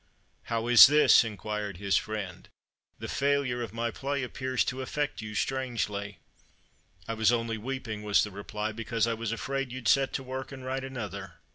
[0.45, 2.49] "How is this?" inquired his friend.
[2.97, 6.17] "The failure of my play appears to affect you strangely."
[7.07, 10.51] "I was only weeping," was the reply, "because I was afraid you'd set to work,
[10.51, 11.35] and write another."